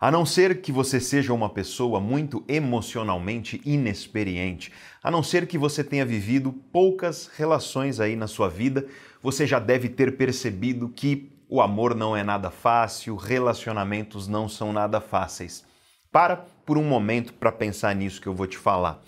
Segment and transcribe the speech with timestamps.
[0.00, 5.56] A não ser que você seja uma pessoa muito emocionalmente inexperiente, a não ser que
[5.56, 8.86] você tenha vivido poucas relações aí na sua vida,
[9.22, 14.72] você já deve ter percebido que o amor não é nada fácil, relacionamentos não são
[14.72, 15.64] nada fáceis.
[16.10, 19.02] Para por um momento para pensar nisso que eu vou te falar.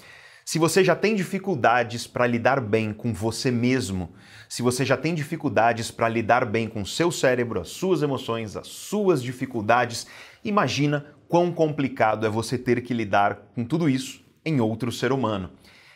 [0.49, 4.13] Se você já tem dificuldades para lidar bem com você mesmo,
[4.49, 8.69] se você já tem dificuldades para lidar bem com seu cérebro, as suas emoções, as
[8.69, 10.07] suas dificuldades,
[10.49, 15.51] imagina quão complicado é você ter que lidar com tudo isso em outro ser humano.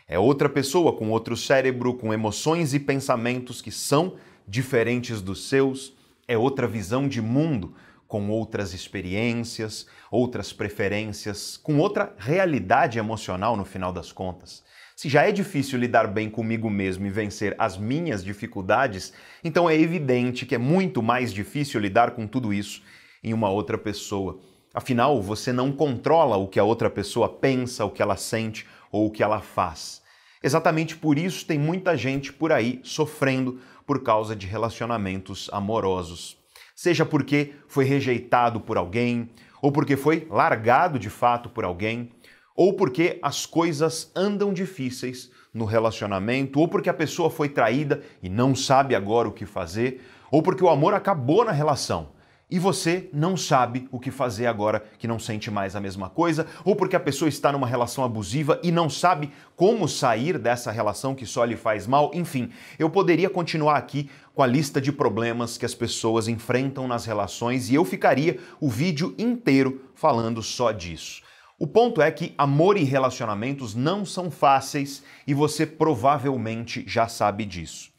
[0.08, 5.94] É outra pessoa com outro cérebro, com emoções e pensamentos que são diferentes dos seus,
[6.26, 7.74] é outra visão de mundo,
[8.08, 14.64] com outras experiências, outras preferências, com outra realidade emocional no final das contas.
[14.96, 19.12] Se já é difícil lidar bem comigo mesmo e vencer as minhas dificuldades,
[19.44, 22.82] então é evidente que é muito mais difícil lidar com tudo isso
[23.22, 24.38] em uma outra pessoa.
[24.72, 29.06] Afinal, você não controla o que a outra pessoa pensa, o que ela sente ou
[29.06, 30.00] o que ela faz.
[30.42, 36.40] Exatamente por isso tem muita gente por aí sofrendo por causa de relacionamentos amorosos
[36.80, 39.28] seja porque foi rejeitado por alguém,
[39.60, 42.10] ou porque foi largado de fato por alguém,
[42.56, 48.30] ou porque as coisas andam difíceis no relacionamento, ou porque a pessoa foi traída e
[48.30, 50.00] não sabe agora o que fazer,
[50.30, 52.12] ou porque o amor acabou na relação
[52.50, 56.46] e você não sabe o que fazer agora que não sente mais a mesma coisa,
[56.64, 61.14] ou porque a pessoa está numa relação abusiva e não sabe como sair dessa relação
[61.14, 62.10] que só lhe faz mal.
[62.14, 67.04] Enfim, eu poderia continuar aqui com a lista de problemas que as pessoas enfrentam nas
[67.04, 71.22] relações e eu ficaria o vídeo inteiro falando só disso.
[71.58, 77.44] O ponto é que amor e relacionamentos não são fáceis e você provavelmente já sabe
[77.44, 77.90] disso.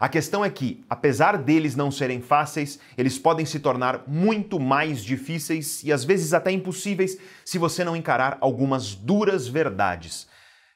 [0.00, 5.04] A questão é que, apesar deles não serem fáceis, eles podem se tornar muito mais
[5.04, 10.26] difíceis e às vezes até impossíveis se você não encarar algumas duras verdades.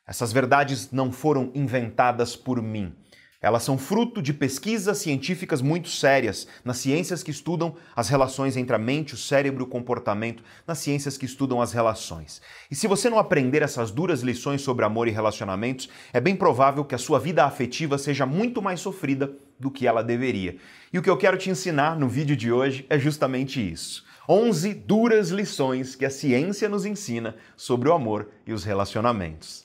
[0.07, 2.95] Essas verdades não foram inventadas por mim.
[3.45, 8.75] Elas são fruto de pesquisas científicas muito sérias, nas ciências que estudam as relações entre
[8.75, 12.41] a mente, o cérebro e o comportamento, nas ciências que estudam as relações.
[12.71, 16.87] E se você não aprender essas duras lições sobre amor e relacionamentos, é bem provável
[16.87, 20.57] que a sua vida afetiva seja muito mais sofrida do que ela deveria.
[20.91, 24.07] E o que eu quero te ensinar no vídeo de hoje é justamente isso.
[24.27, 29.64] 11 duras lições que a ciência nos ensina sobre o amor e os relacionamentos.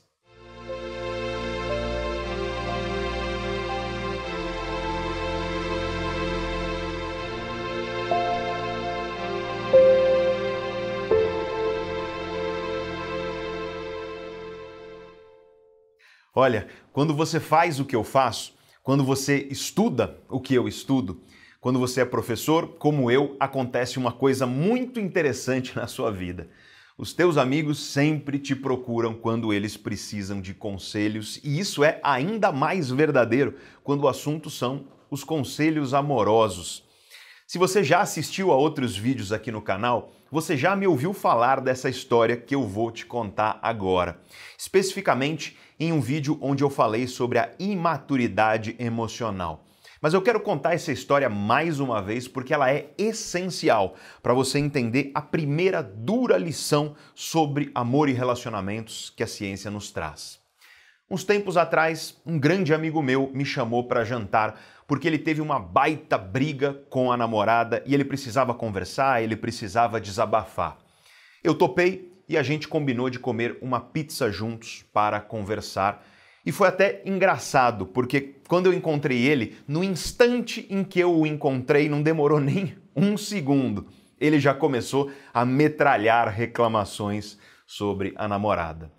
[16.39, 21.21] Olha, quando você faz o que eu faço, quando você estuda o que eu estudo,
[21.59, 26.49] quando você é professor, como eu, acontece uma coisa muito interessante na sua vida.
[26.97, 32.53] Os teus amigos sempre te procuram quando eles precisam de conselhos, e isso é ainda
[32.53, 36.85] mais verdadeiro quando o assunto são os conselhos amorosos.
[37.45, 41.59] Se você já assistiu a outros vídeos aqui no canal, você já me ouviu falar
[41.59, 44.21] dessa história que eu vou te contar agora.
[44.57, 49.65] Especificamente em um vídeo onde eu falei sobre a imaturidade emocional.
[50.01, 54.57] Mas eu quero contar essa história mais uma vez porque ela é essencial para você
[54.57, 60.39] entender a primeira dura lição sobre amor e relacionamentos que a ciência nos traz.
[61.11, 65.59] Uns tempos atrás, um grande amigo meu me chamou para jantar porque ele teve uma
[65.59, 70.77] baita briga com a namorada e ele precisava conversar, ele precisava desabafar.
[71.43, 76.05] Eu topei e a gente combinou de comer uma pizza juntos para conversar.
[76.45, 81.25] E foi até engraçado, porque quando eu encontrei ele, no instante em que eu o
[81.25, 83.87] encontrei, não demorou nem um segundo,
[84.19, 88.91] ele já começou a metralhar reclamações sobre a namorada.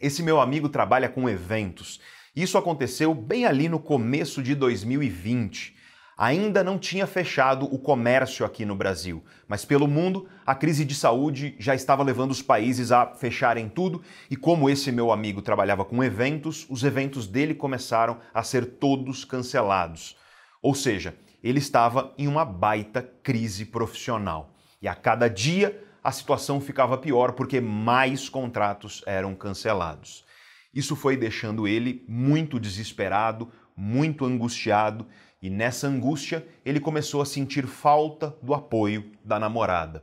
[0.00, 2.00] Esse meu amigo trabalha com eventos.
[2.34, 5.83] Isso aconteceu bem ali no começo de 2020
[6.16, 10.94] ainda não tinha fechado o comércio aqui no Brasil, mas pelo mundo a crise de
[10.94, 15.84] saúde já estava levando os países a fecharem tudo e como esse meu amigo trabalhava
[15.84, 20.16] com eventos, os eventos dele começaram a ser todos cancelados.
[20.62, 24.54] Ou seja, ele estava em uma baita crise profissional.
[24.80, 30.24] E a cada dia a situação ficava pior porque mais contratos eram cancelados.
[30.74, 35.06] Isso foi deixando ele muito desesperado, muito angustiado
[35.44, 40.02] e nessa angústia, ele começou a sentir falta do apoio da namorada.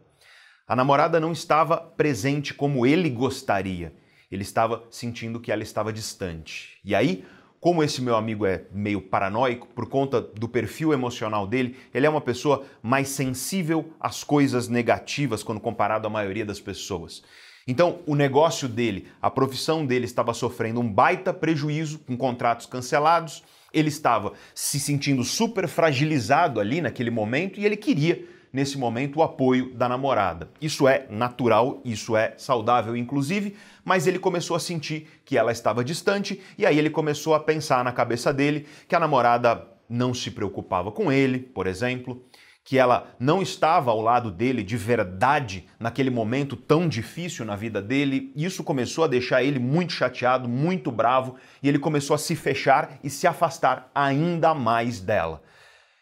[0.67, 3.91] A namorada não estava presente como ele gostaria.
[4.31, 6.77] Ele estava sentindo que ela estava distante.
[6.85, 7.25] E aí,
[7.59, 12.09] como esse meu amigo é meio paranoico, por conta do perfil emocional dele, ele é
[12.09, 17.23] uma pessoa mais sensível às coisas negativas quando comparado à maioria das pessoas.
[17.67, 23.43] Então, o negócio dele, a profissão dele estava sofrendo um baita prejuízo com contratos cancelados,
[23.73, 29.23] ele estava se sentindo super fragilizado ali naquele momento e ele queria nesse momento o
[29.23, 30.50] apoio da namorada.
[30.62, 35.83] Isso é natural, isso é saudável, inclusive, mas ele começou a sentir que ela estava
[35.83, 40.31] distante e aí ele começou a pensar na cabeça dele que a namorada não se
[40.31, 42.24] preocupava com ele, por exemplo,
[42.63, 47.81] que ela não estava ao lado dele de verdade naquele momento tão difícil na vida
[47.81, 48.31] dele.
[48.36, 53.00] Isso começou a deixar ele muito chateado, muito bravo, e ele começou a se fechar
[53.04, 55.42] e se afastar ainda mais dela.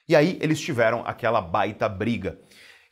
[0.08, 2.40] E aí eles tiveram aquela baita briga.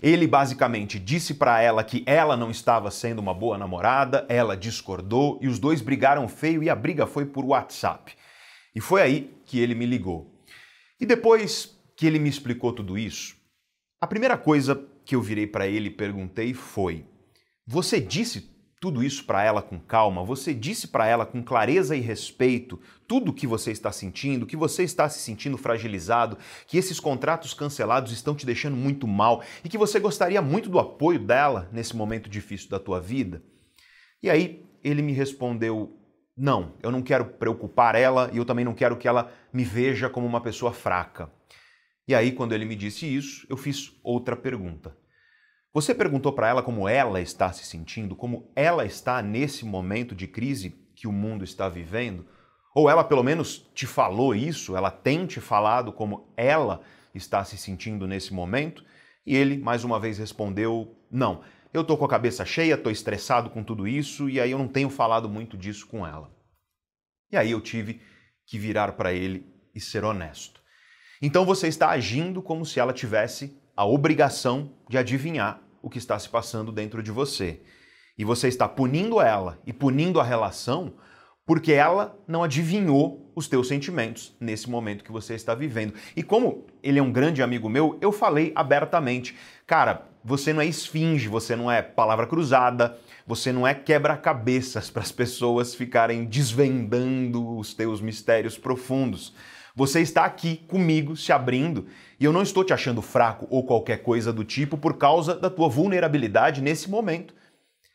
[0.02, 5.40] Ele basicamente disse para ela que ela não estava sendo uma boa namorada, ela discordou
[5.42, 8.14] e os dois brigaram feio e a briga foi por WhatsApp.
[8.76, 10.32] E foi aí que ele me ligou.
[11.00, 13.37] E depois que ele me explicou tudo isso,
[14.00, 17.06] a primeira coisa que eu virei para ele e perguntei foi:
[17.66, 22.00] Você disse tudo isso para ela com calma, você disse para ela com clareza e
[22.00, 27.00] respeito tudo o que você está sentindo, que você está se sentindo fragilizado, que esses
[27.00, 31.68] contratos cancelados estão te deixando muito mal e que você gostaria muito do apoio dela
[31.72, 33.42] nesse momento difícil da tua vida?
[34.22, 35.98] E aí ele me respondeu:
[36.38, 40.08] "Não, eu não quero preocupar ela e eu também não quero que ela me veja
[40.08, 41.32] como uma pessoa fraca".
[42.08, 44.96] E aí quando ele me disse isso, eu fiz outra pergunta.
[45.74, 50.26] Você perguntou para ela como ela está se sentindo, como ela está nesse momento de
[50.26, 52.26] crise que o mundo está vivendo?
[52.74, 56.82] Ou ela pelo menos te falou isso, ela tem te falado como ela
[57.14, 58.84] está se sentindo nesse momento?
[59.26, 61.44] E ele mais uma vez respondeu: "Não.
[61.74, 64.68] Eu tô com a cabeça cheia, tô estressado com tudo isso e aí eu não
[64.68, 66.32] tenho falado muito disso com ela".
[67.32, 68.02] E aí eu tive
[68.46, 69.46] que virar para ele
[69.76, 70.57] e ser honesto.
[71.22, 76.18] Então você está agindo como se ela tivesse a obrigação de adivinhar o que está
[76.18, 77.62] se passando dentro de você.
[78.18, 80.94] E você está punindo ela e punindo a relação
[81.46, 85.94] porque ela não adivinhou os teus sentimentos nesse momento que você está vivendo.
[86.16, 89.36] E como ele é um grande amigo meu, eu falei abertamente:
[89.66, 95.02] "Cara, você não é esfinge, você não é palavra cruzada, você não é quebra-cabeças para
[95.02, 99.34] as pessoas ficarem desvendando os teus mistérios profundos.
[99.78, 101.86] Você está aqui comigo, se abrindo,
[102.20, 105.52] e eu não estou te achando fraco ou qualquer coisa do tipo por causa da
[105.52, 107.36] tua vulnerabilidade nesse momento.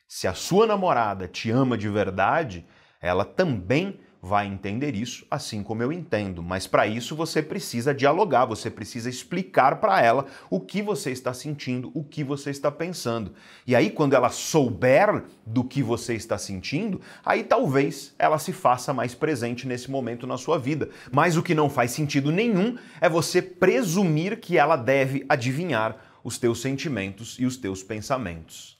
[0.06, 2.64] Se a sua namorada te ama de verdade,
[3.00, 6.44] ela também vai entender isso, assim como eu entendo.
[6.44, 11.34] Mas para isso você precisa dialogar, você precisa explicar para ela o que você está
[11.34, 13.34] sentindo, o que você está pensando.
[13.66, 18.94] E aí, quando ela souber do que você está sentindo, aí talvez ela se faça
[18.94, 20.88] mais presente nesse momento na sua vida.
[21.10, 26.38] Mas o que não faz sentido nenhum é você presumir que ela deve adivinhar os
[26.38, 28.78] teus sentimentos e os teus pensamentos.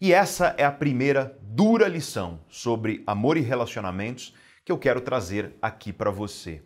[0.00, 4.34] E essa é a primeira dura lição sobre amor e relacionamentos
[4.64, 6.62] que eu quero trazer aqui para você.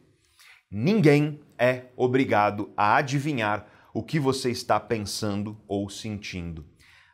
[0.71, 6.67] Ninguém é obrigado a adivinhar o que você está pensando ou sentindo.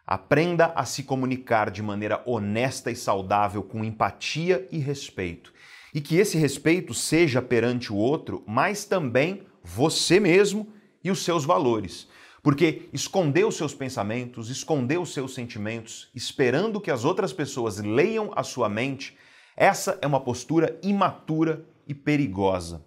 [0.07, 5.53] Aprenda a se comunicar de maneira honesta e saudável, com empatia e respeito.
[5.95, 10.73] E que esse respeito seja perante o outro, mas também você mesmo
[11.05, 12.09] e os seus valores.
[12.43, 18.33] Porque esconder os seus pensamentos, esconder os seus sentimentos, esperando que as outras pessoas leiam
[18.35, 19.17] a sua mente,
[19.57, 22.83] essa é uma postura imatura e perigosa.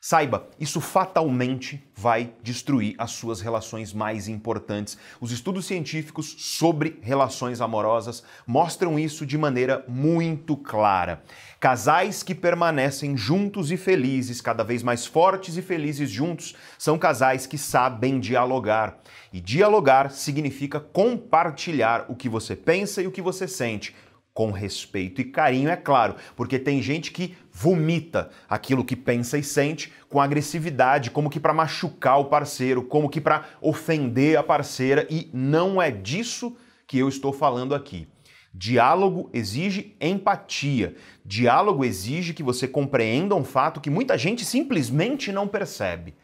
[0.00, 4.96] Saiba, isso fatalmente vai destruir as suas relações mais importantes.
[5.20, 11.24] Os estudos científicos sobre relações amorosas mostram isso de maneira muito clara.
[11.58, 17.44] Casais que permanecem juntos e felizes, cada vez mais fortes e felizes juntos, são casais
[17.44, 19.00] que sabem dialogar.
[19.32, 23.92] E dialogar significa compartilhar o que você pensa e o que você sente
[24.38, 29.42] com respeito e carinho, é claro, porque tem gente que vomita aquilo que pensa e
[29.42, 35.04] sente com agressividade, como que para machucar o parceiro, como que para ofender a parceira,
[35.10, 38.06] e não é disso que eu estou falando aqui.
[38.54, 40.94] Diálogo exige empatia.
[41.24, 46.14] Diálogo exige que você compreenda um fato que muita gente simplesmente não percebe.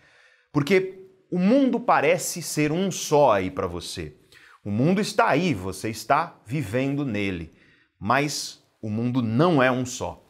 [0.53, 1.01] Porque
[1.33, 4.15] o mundo parece ser um só aí para você.
[4.65, 7.53] O mundo está aí, você está vivendo nele.
[8.07, 10.23] Mas o mundo não é um só.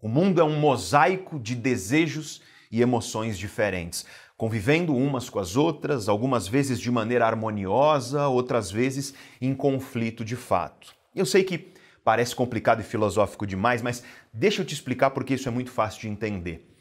[0.00, 2.40] O mundo é um mosaico de desejos
[2.70, 4.06] e emoções diferentes,
[4.36, 10.36] convivendo umas com as outras, algumas vezes de maneira harmoniosa, outras vezes em conflito de
[10.36, 10.94] fato.
[11.12, 15.48] Eu sei que parece complicado e filosófico demais, mas deixa eu te explicar porque isso
[15.48, 16.72] é muito fácil de entender.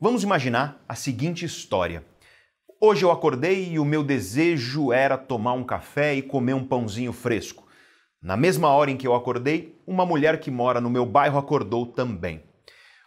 [0.00, 2.02] Vamos imaginar a seguinte história.
[2.80, 7.12] Hoje eu acordei e o meu desejo era tomar um café e comer um pãozinho
[7.12, 7.65] fresco.
[8.22, 11.86] Na mesma hora em que eu acordei, uma mulher que mora no meu bairro acordou
[11.86, 12.42] também.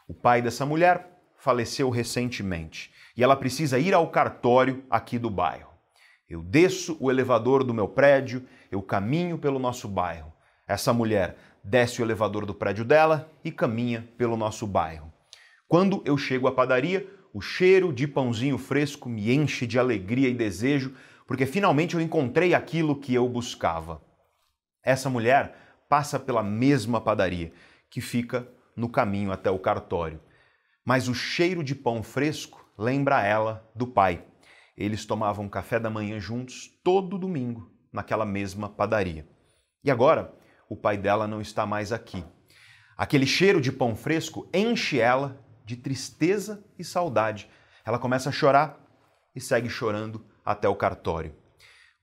[0.08, 5.70] O pai dessa mulher faleceu recentemente e ela precisa ir ao cartório aqui do bairro.
[6.30, 10.32] Eu desço o elevador do meu prédio, eu caminho pelo nosso bairro.
[10.68, 15.12] Essa mulher desce o elevador do prédio dela e caminha pelo nosso bairro.
[15.68, 20.34] Quando eu chego à padaria, o cheiro de pãozinho fresco me enche de alegria e
[20.34, 20.96] desejo,
[21.28, 24.02] porque finalmente eu encontrei aquilo que eu buscava.
[24.84, 25.56] Essa mulher
[25.88, 27.52] passa pela mesma padaria,
[27.90, 30.22] que fica no caminho até o cartório.
[30.86, 34.24] Mas o cheiro de pão fresco lembra ela do pai.
[34.78, 39.28] Eles tomavam café da manhã juntos todo domingo, naquela mesma padaria.
[39.84, 40.34] E agora,
[40.70, 42.24] o pai dela não está mais aqui.
[42.96, 47.50] Aquele cheiro de pão fresco enche ela de tristeza e saudade.
[47.86, 48.80] Ela começa a chorar
[49.36, 51.36] e segue chorando até o cartório.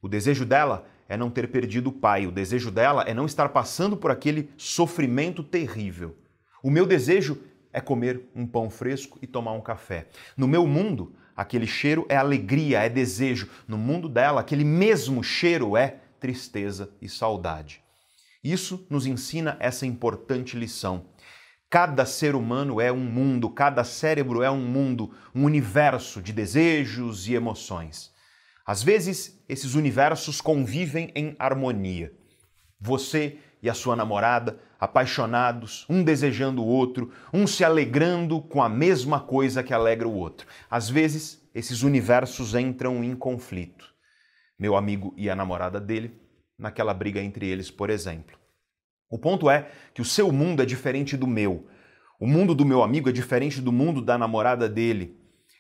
[0.00, 3.48] O desejo dela é não ter perdido o pai, o desejo dela é não estar
[3.50, 6.16] passando por aquele sofrimento terrível.
[6.62, 7.40] O meu desejo
[7.72, 10.08] é comer um pão fresco e tomar um café.
[10.36, 13.48] No meu mundo, aquele cheiro é alegria, é desejo.
[13.68, 17.82] No mundo dela, aquele mesmo cheiro é tristeza e saudade.
[18.42, 21.06] Isso nos ensina essa importante lição.
[21.68, 27.28] Cada ser humano é um mundo, cada cérebro é um mundo, um universo de desejos
[27.28, 28.14] e emoções.
[28.66, 32.12] Às vezes, esses universos convivem em harmonia.
[32.80, 38.68] Você e a sua namorada, apaixonados, um desejando o outro, um se alegrando com a
[38.68, 40.48] mesma coisa que alegra o outro.
[40.68, 43.94] Às vezes, esses universos entram em conflito.
[44.58, 46.20] Meu amigo e a namorada dele,
[46.58, 48.36] naquela briga entre eles, por exemplo.
[49.08, 51.68] O ponto é que o seu mundo é diferente do meu.
[52.18, 55.16] O mundo do meu amigo é diferente do mundo da namorada dele.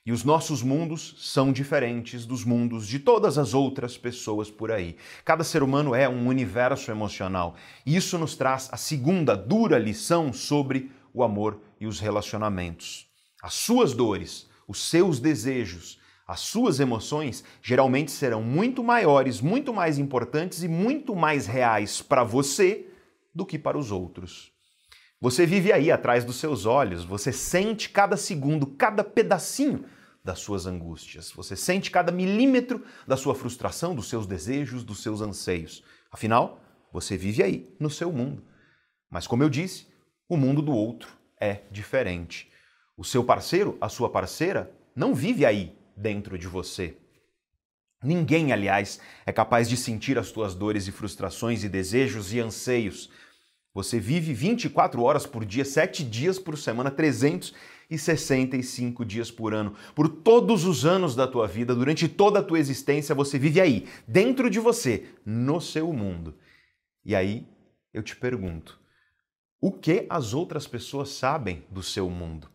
[0.06, 4.96] E os nossos mundos são diferentes dos mundos de todas as outras pessoas por aí.
[5.24, 7.56] Cada ser humano é um universo emocional.
[7.84, 13.08] E isso nos traz a segunda dura lição sobre o amor e os relacionamentos.
[13.42, 19.98] As suas dores, os seus desejos, as suas emoções geralmente serão muito maiores, muito mais
[19.98, 22.86] importantes e muito mais reais para você
[23.34, 24.52] do que para os outros.
[25.20, 29.84] Você vive aí atrás dos seus olhos, você sente cada segundo, cada pedacinho
[30.26, 35.20] das suas angústias, você sente cada milímetro da sua frustração, dos seus desejos, dos seus
[35.20, 35.84] anseios.
[36.10, 36.60] Afinal,
[36.92, 38.44] você vive aí, no seu mundo.
[39.08, 39.86] Mas, como eu disse,
[40.28, 41.08] o mundo do outro
[41.40, 42.50] é diferente.
[42.96, 46.98] O seu parceiro, a sua parceira, não vive aí dentro de você.
[48.02, 53.10] Ninguém, aliás, é capaz de sentir as tuas dores e frustrações e desejos e anseios
[53.76, 56.90] você vive 24 horas por dia, 7 dias por semana,
[57.88, 59.74] 365 dias por ano.
[59.94, 63.86] Por todos os anos da tua vida, durante toda a tua existência, você vive aí,
[64.06, 66.34] dentro de você, no seu mundo.
[67.04, 67.46] E aí
[67.92, 68.80] eu te pergunto:
[69.60, 72.50] o que as outras pessoas sabem do seu mundo?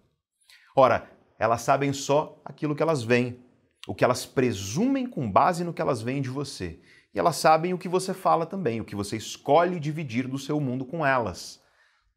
[0.75, 1.09] Ora,
[1.39, 3.39] elas sabem só aquilo que elas veem,
[3.87, 6.79] o que elas presumem com base no que elas veem de você
[7.13, 10.59] e elas sabem o que você fala também, o que você escolhe dividir do seu
[10.59, 11.61] mundo com elas.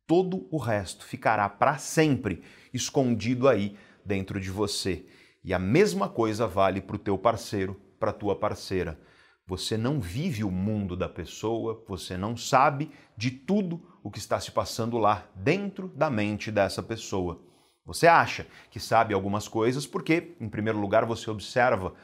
[0.07, 2.43] Todo o resto ficará para sempre
[2.75, 5.07] escondido aí dentro de você.
[5.43, 9.01] E a mesma coisa vale para o teu parceiro, para a tua parceira.
[9.47, 14.41] Você não vive o mundo da pessoa, você não sabe de tudo o que está
[14.41, 17.43] se passando lá dentro da mente dessa pessoa.
[17.87, 21.95] Você acha que sabe algumas coisas porque, em primeiro lugar, você observa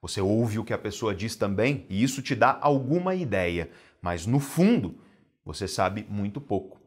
[0.00, 3.70] você ouve o que a pessoa diz também e isso te dá alguma ideia,
[4.00, 5.00] mas no fundo
[5.44, 6.80] você sabe muito pouco.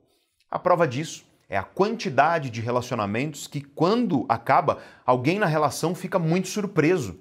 [0.50, 6.18] A prova disso é a quantidade de relacionamentos que, quando acaba, alguém na relação fica
[6.18, 7.20] muito surpreso.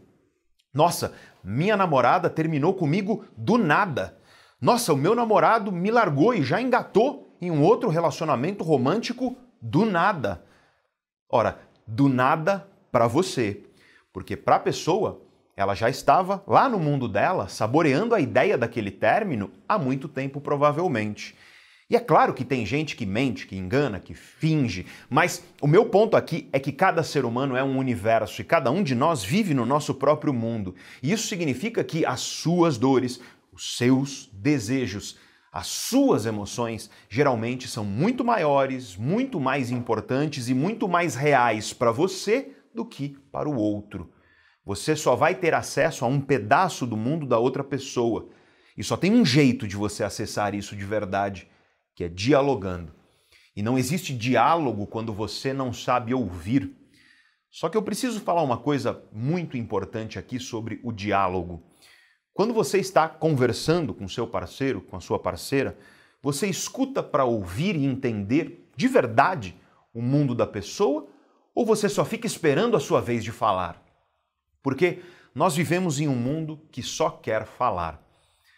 [0.72, 4.16] Nossa, minha namorada terminou comigo do nada.
[4.60, 9.84] Nossa, o meu namorado me largou e já engatou em um outro relacionamento romântico do
[9.84, 10.44] nada.
[11.28, 13.64] Ora, do nada para você,
[14.12, 15.22] porque para a pessoa
[15.56, 20.40] ela já estava lá no mundo dela, saboreando a ideia daquele término há muito tempo,
[20.40, 21.34] provavelmente.
[21.90, 25.86] E é claro que tem gente que mente, que engana, que finge, mas o meu
[25.86, 29.24] ponto aqui é que cada ser humano é um universo e cada um de nós
[29.24, 30.76] vive no nosso próprio mundo.
[31.02, 33.20] E isso significa que as suas dores,
[33.52, 35.18] os seus desejos,
[35.52, 41.90] as suas emoções geralmente são muito maiores, muito mais importantes e muito mais reais para
[41.90, 44.12] você do que para o outro.
[44.64, 48.28] Você só vai ter acesso a um pedaço do mundo da outra pessoa.
[48.76, 51.49] E só tem um jeito de você acessar isso de verdade,
[52.00, 52.94] que é dialogando.
[53.54, 56.74] E não existe diálogo quando você não sabe ouvir.
[57.50, 61.62] Só que eu preciso falar uma coisa muito importante aqui sobre o diálogo.
[62.32, 65.76] Quando você está conversando com seu parceiro, com a sua parceira,
[66.22, 69.54] você escuta para ouvir e entender de verdade
[69.92, 71.06] o mundo da pessoa
[71.54, 73.84] ou você só fica esperando a sua vez de falar?
[74.62, 75.02] Porque
[75.34, 78.02] nós vivemos em um mundo que só quer falar.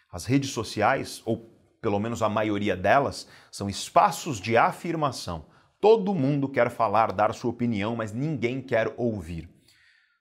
[0.09, 1.52] As redes sociais, ou
[1.83, 5.45] pelo menos a maioria delas, são espaços de afirmação.
[5.81, 9.49] Todo mundo quer falar, dar sua opinião, mas ninguém quer ouvir.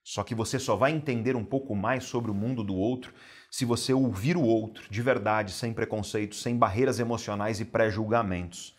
[0.02, 3.14] Só que você só vai entender um pouco mais sobre o mundo do outro
[3.49, 8.75] se você ouvir o outro de verdade, sem preconceitos, sem barreiras emocionais e pré-julgamentos.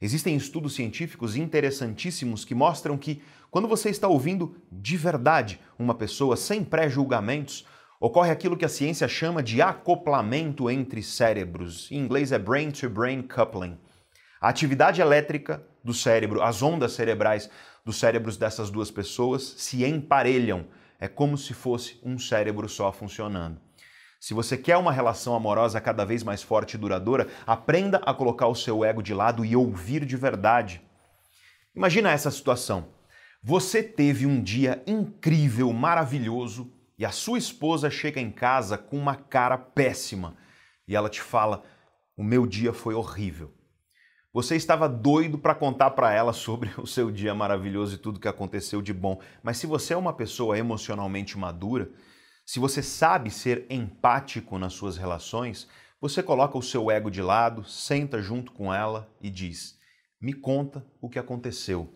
[0.00, 6.36] Existem estudos científicos interessantíssimos que mostram que, quando você está ouvindo de verdade uma pessoa
[6.36, 7.64] sem pré-julgamentos,
[8.00, 11.90] ocorre aquilo que a ciência chama de acoplamento entre cérebros.
[11.90, 13.78] Em inglês é brain-to-brain coupling.
[14.40, 17.48] A atividade elétrica do cérebro, as ondas cerebrais
[17.84, 20.66] dos cérebros dessas duas pessoas se emparelham.
[20.98, 23.60] É como se fosse um cérebro só funcionando.
[24.18, 28.46] Se você quer uma relação amorosa cada vez mais forte e duradoura, aprenda a colocar
[28.46, 30.80] o seu ego de lado e ouvir de verdade.
[31.76, 32.88] Imagina essa situação.
[33.42, 39.16] Você teve um dia incrível, maravilhoso, e a sua esposa chega em casa com uma
[39.16, 40.36] cara péssima
[40.86, 41.62] e ela te fala:
[42.16, 43.52] "O meu dia foi horrível".
[44.32, 48.28] Você estava doido para contar para ela sobre o seu dia maravilhoso e tudo que
[48.28, 51.90] aconteceu de bom, mas se você é uma pessoa emocionalmente madura,
[52.44, 55.68] se você sabe ser empático nas suas relações,
[56.00, 59.78] você coloca o seu ego de lado, senta junto com ela e diz:
[60.20, 61.88] Me conta o que aconteceu.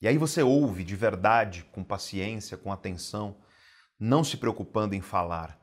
[0.00, 3.36] E aí você ouve de verdade, com paciência, com atenção,
[3.98, 5.58] não se preocupando em falar.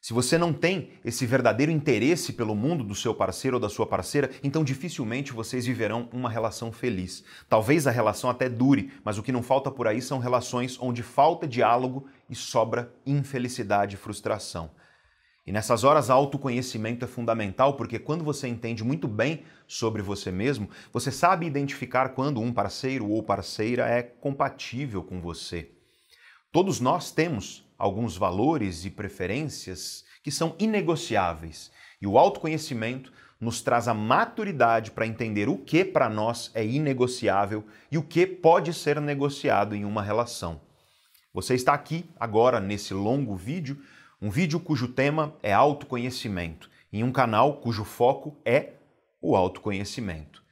[0.00, 3.86] Se você não tem esse verdadeiro interesse pelo mundo do seu parceiro ou da sua
[3.86, 7.24] parceira, então dificilmente vocês viverão uma relação feliz.
[7.48, 11.02] Talvez a relação até dure, mas o que não falta por aí são relações onde
[11.02, 14.70] falta diálogo e sobra infelicidade e frustração.
[15.44, 20.68] E nessas horas, autoconhecimento é fundamental, porque quando você entende muito bem sobre você mesmo,
[20.92, 25.72] você sabe identificar quando um parceiro ou parceira é compatível com você.
[26.52, 31.70] Todos nós temos alguns valores e preferências que são inegociáveis.
[32.02, 37.64] E o autoconhecimento nos traz a maturidade para entender o que para nós é inegociável
[37.90, 40.60] e o que pode ser negociado em uma relação.
[41.32, 43.80] Você está aqui agora nesse longo vídeo,
[44.20, 48.72] um vídeo cujo tema é autoconhecimento, em um canal cujo foco é
[49.22, 50.42] o autoconhecimento.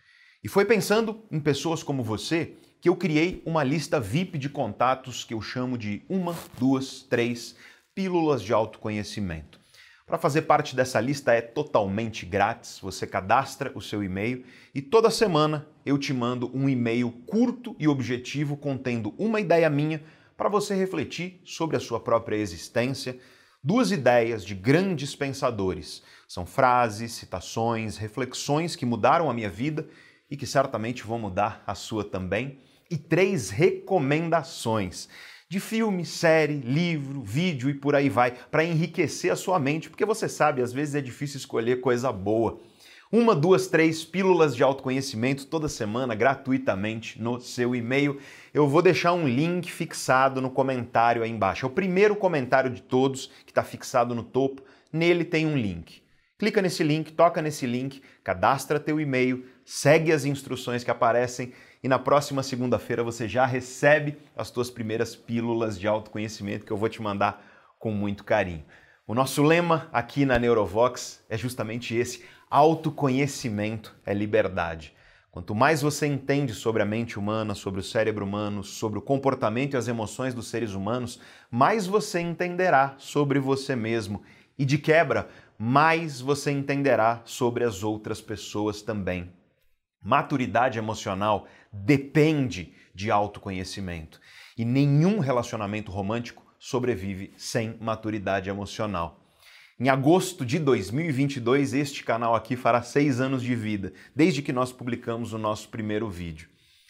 [0.45, 2.55] E foi pensando em pessoas como você
[2.87, 7.57] que eu criei uma lista VIP de contatos que eu chamo de uma, duas, três
[7.93, 9.59] pílulas de autoconhecimento.
[10.07, 15.11] Para fazer parte dessa lista é totalmente grátis, você cadastra o seu e-mail e toda
[15.11, 20.01] semana eu te mando um e-mail curto e objetivo contendo uma ideia minha
[20.37, 23.19] para você refletir sobre a sua própria existência,
[23.65, 26.05] duas ideias de grandes pensadores.
[26.29, 29.89] São frases, citações, reflexões que mudaram a minha vida
[30.31, 35.09] e que certamente vão mudar a sua também e três recomendações
[35.49, 40.05] de filme, série, livro, vídeo e por aí vai, para enriquecer a sua mente, porque
[40.05, 42.61] você sabe, às vezes é difícil escolher coisa boa.
[43.13, 48.19] Uma, duas, três pílulas de autoconhecimento toda semana, gratuitamente, no seu e-mail.
[48.53, 51.65] Eu vou deixar um link fixado no comentário aí embaixo.
[51.65, 54.63] É o primeiro comentário de todos que está fixado no topo.
[54.93, 56.03] Nele tem um link.
[56.37, 61.53] Clica nesse link, toca nesse link, cadastra teu e-mail, segue as instruções que aparecem
[61.87, 66.77] e na próxima segunda-feira você já recebe as tuas primeiras pílulas de autoconhecimento que eu
[66.77, 67.41] vou te mandar
[67.79, 68.65] com muito carinho.
[69.07, 74.95] O nosso lema aqui na Neurovox é justamente esse: autoconhecimento é liberdade.
[75.31, 79.75] Quanto mais você entende sobre a mente humana, sobre o cérebro humano, sobre o comportamento
[79.75, 84.25] e as emoções dos seres humanos, mais você entenderá sobre você mesmo
[84.59, 89.31] e, de quebra, mais você entenderá sobre as outras pessoas também.
[90.03, 91.49] Maturidade emocional
[91.85, 94.21] depende de autoconhecimento
[94.57, 99.23] e nenhum relacionamento romântico sobrevive sem maturidade emocional.
[99.79, 104.73] Em agosto de 2022, este canal aqui fará seis anos de vida, desde que nós
[104.73, 106.49] publicamos o nosso primeiro vídeo.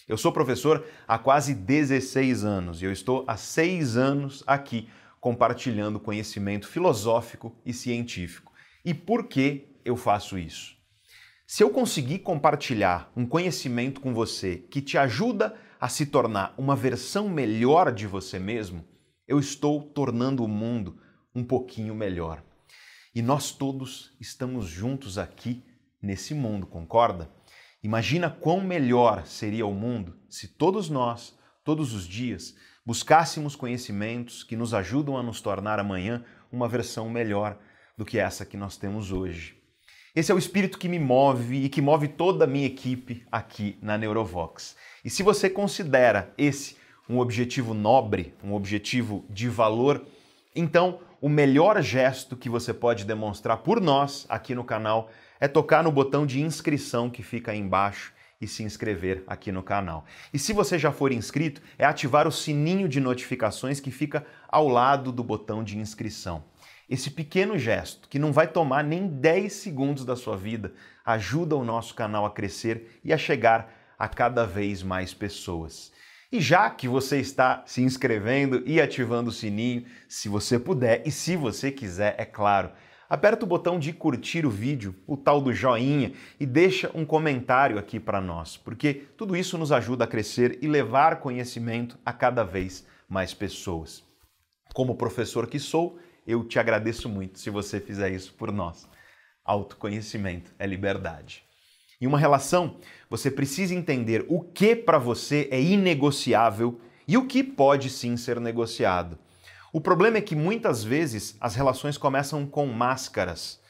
[0.08, 4.88] Eu sou professor há quase 16 anos e eu estou há seis anos aqui
[5.20, 8.52] compartilhando conhecimento filosófico e científico.
[8.84, 10.75] E por que eu faço isso?
[11.48, 16.74] Se eu conseguir compartilhar um conhecimento com você que te ajuda a se tornar uma
[16.74, 18.84] versão melhor de você mesmo,
[19.28, 21.00] eu estou tornando o mundo
[21.32, 22.42] um pouquinho melhor.
[23.14, 25.64] E nós todos estamos juntos aqui
[26.02, 27.30] nesse mundo, concorda?
[27.80, 34.56] Imagina quão melhor seria o mundo se todos nós, todos os dias, buscássemos conhecimentos que
[34.56, 37.56] nos ajudam a nos tornar amanhã uma versão melhor
[37.96, 39.55] do que essa que nós temos hoje.
[40.16, 43.76] Esse é o espírito que me move e que move toda a minha equipe aqui
[43.82, 44.74] na Neurovox.
[45.04, 50.06] E se você considera esse um objetivo nobre, um objetivo de valor,
[50.54, 55.84] então o melhor gesto que você pode demonstrar por nós aqui no canal é tocar
[55.84, 60.06] no botão de inscrição que fica aí embaixo e se inscrever aqui no canal.
[60.32, 64.66] E se você já for inscrito, é ativar o sininho de notificações que fica ao
[64.66, 66.42] lado do botão de inscrição.
[66.88, 70.72] Esse pequeno gesto, que não vai tomar nem 10 segundos da sua vida,
[71.04, 75.92] ajuda o nosso canal a crescer e a chegar a cada vez mais pessoas.
[76.30, 81.10] E já que você está se inscrevendo e ativando o sininho, se você puder e
[81.10, 82.70] se você quiser, é claro,
[83.08, 87.78] aperta o botão de curtir o vídeo, o tal do joinha, e deixa um comentário
[87.78, 92.44] aqui para nós, porque tudo isso nos ajuda a crescer e levar conhecimento a cada
[92.44, 94.04] vez mais pessoas.
[94.72, 98.88] Como professor que sou, eu te agradeço muito se você fizer isso por nós.
[99.44, 101.44] Autoconhecimento é liberdade.
[102.00, 102.76] Em uma relação,
[103.08, 108.40] você precisa entender o que para você é inegociável e o que pode sim ser
[108.40, 109.18] negociado.
[109.72, 113.60] O problema é que muitas vezes as relações começam com máscaras.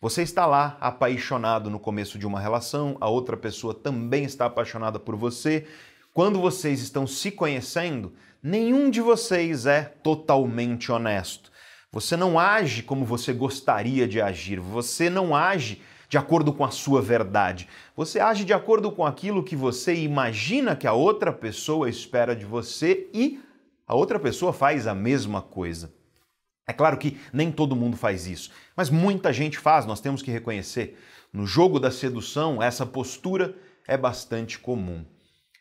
[0.00, 4.98] Você está lá apaixonado no começo de uma relação, a outra pessoa também está apaixonada
[4.98, 5.66] por você.
[6.12, 11.49] Quando vocês estão se conhecendo, nenhum de vocês é totalmente honesto.
[11.92, 16.70] Você não age como você gostaria de agir, você não age de acordo com a
[16.70, 17.68] sua verdade.
[17.96, 22.44] Você age de acordo com aquilo que você imagina que a outra pessoa espera de
[22.44, 23.40] você e
[23.86, 25.92] a outra pessoa faz a mesma coisa.
[26.66, 30.30] É claro que nem todo mundo faz isso, mas muita gente faz, nós temos que
[30.30, 30.96] reconhecer.
[31.32, 35.04] No jogo da sedução, essa postura é bastante comum.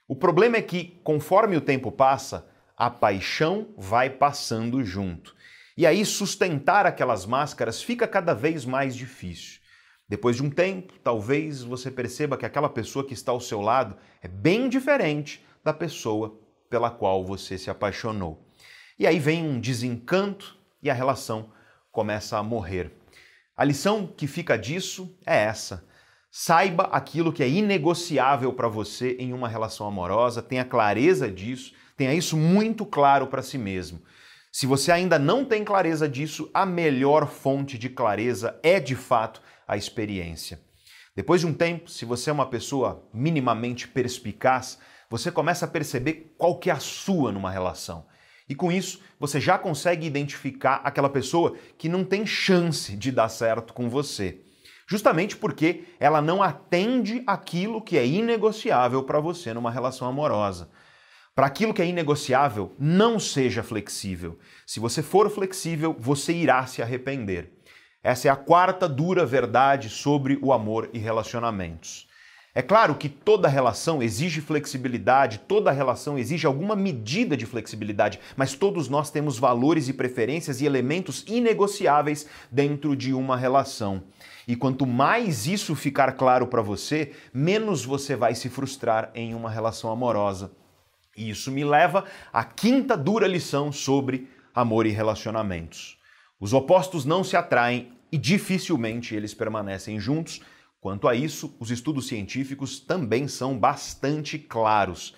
[0.07, 5.35] O problema é que, conforme o tempo passa, a paixão vai passando junto.
[5.79, 9.61] E aí, sustentar aquelas máscaras fica cada vez mais difícil.
[10.09, 13.95] Depois de um tempo, talvez você perceba que aquela pessoa que está ao seu lado
[14.21, 16.37] é bem diferente da pessoa
[16.69, 18.45] pela qual você se apaixonou.
[18.99, 21.49] E aí vem um desencanto e a relação
[21.93, 22.91] começa a morrer.
[23.55, 25.87] A lição que fica disso é essa.
[26.29, 32.13] Saiba aquilo que é inegociável para você em uma relação amorosa, tenha clareza disso, tenha
[32.13, 34.01] isso muito claro para si mesmo.
[34.51, 39.41] Se você ainda não tem clareza disso, a melhor fonte de clareza é de fato
[39.67, 40.59] a experiência.
[41.15, 46.33] Depois de um tempo, se você é uma pessoa minimamente perspicaz, você começa a perceber
[46.37, 48.07] qual que é a sua numa relação.
[48.47, 53.29] E com isso, você já consegue identificar aquela pessoa que não tem chance de dar
[53.29, 54.41] certo com você.
[54.87, 60.71] Justamente porque ela não atende aquilo que é inegociável para você numa relação amorosa.
[61.39, 64.37] Para aquilo que é inegociável, não seja flexível.
[64.67, 67.53] Se você for flexível, você irá se arrepender.
[68.03, 72.09] Essa é a quarta dura verdade sobre o amor e relacionamentos.
[72.53, 78.53] É claro que toda relação exige flexibilidade, toda relação exige alguma medida de flexibilidade, mas
[78.53, 84.03] todos nós temos valores e preferências e elementos inegociáveis dentro de uma relação.
[84.45, 89.49] E quanto mais isso ficar claro para você, menos você vai se frustrar em uma
[89.49, 90.51] relação amorosa.
[91.19, 95.97] E isso me leva à quinta dura lição sobre amor e relacionamentos.
[96.39, 100.39] Os opostos não se atraem e dificilmente eles permanecem juntos.
[100.79, 105.13] Quanto a isso, os estudos científicos também são bastante claros.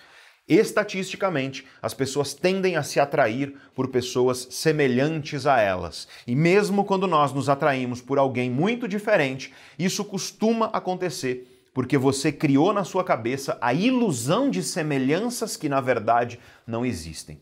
[0.48, 6.08] Estatisticamente, as pessoas tendem a se atrair por pessoas semelhantes a elas.
[6.26, 12.30] E mesmo quando nós nos atraímos por alguém muito diferente, isso costuma acontecer porque você
[12.30, 17.40] criou na sua cabeça a ilusão de semelhanças que na verdade não existem.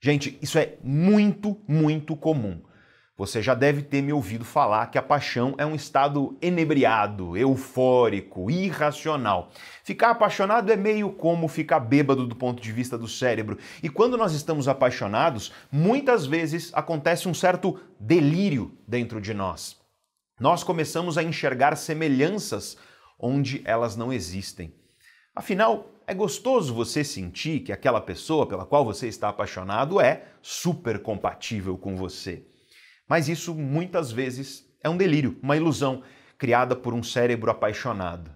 [0.00, 2.60] Gente, isso é muito, muito comum.
[3.18, 8.50] Você já deve ter me ouvido falar que a paixão é um estado enebriado, eufórico,
[8.50, 9.50] irracional.
[9.82, 13.56] Ficar apaixonado é meio como ficar bêbado do ponto de vista do cérebro.
[13.82, 19.78] E quando nós estamos apaixonados, muitas vezes acontece um certo delírio dentro de nós.
[20.38, 22.76] Nós começamos a enxergar semelhanças
[23.18, 24.74] onde elas não existem.
[25.34, 31.02] Afinal, é gostoso você sentir que aquela pessoa pela qual você está apaixonado é super
[31.02, 32.46] compatível com você.
[33.08, 36.02] Mas isso muitas vezes é um delírio, uma ilusão
[36.38, 38.30] criada por um cérebro apaixonado.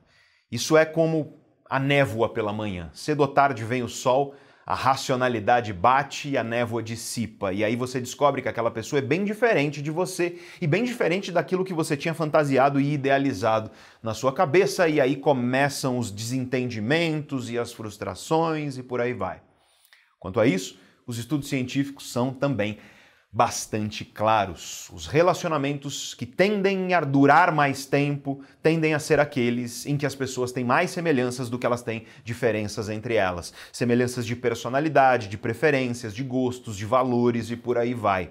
[0.51, 1.38] Isso é como
[1.69, 2.90] a névoa pela manhã.
[2.93, 4.35] Cedo ou tarde vem o sol,
[4.70, 7.52] a racionalidade bate e a névoa dissipa.
[7.52, 11.33] E aí você descobre que aquela pessoa é bem diferente de você e bem diferente
[11.33, 13.68] daquilo que você tinha fantasiado e idealizado
[14.00, 14.87] na sua cabeça.
[14.87, 19.42] E aí começam os desentendimentos e as frustrações e por aí vai.
[20.20, 22.78] Quanto a isso, os estudos científicos são também
[23.33, 24.90] bastante claros.
[24.93, 30.16] Os relacionamentos que tendem a durar mais tempo tendem a ser aqueles em que as
[30.16, 33.53] pessoas têm mais semelhanças do que elas têm diferenças entre elas.
[33.73, 38.31] Semelhanças de personalidade, de preferências, de gostos, de valores e por aí vai.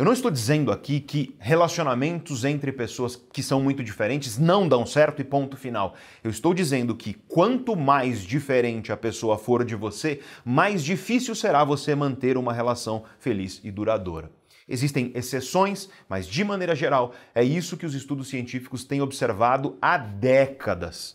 [0.00, 4.86] Eu não estou dizendo aqui que relacionamentos entre pessoas que são muito diferentes não dão
[4.86, 5.94] certo e ponto final.
[6.24, 11.64] Eu estou dizendo que quanto mais diferente a pessoa for de você, mais difícil será
[11.64, 14.30] você manter uma relação feliz e duradoura.
[14.66, 19.98] Existem exceções, mas de maneira geral, é isso que os estudos científicos têm observado há
[19.98, 21.14] décadas.